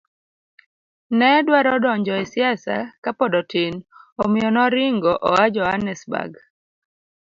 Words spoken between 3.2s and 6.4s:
otin, omiyo noringo oa Johannesburg.